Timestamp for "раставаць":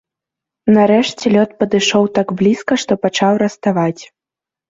3.45-4.01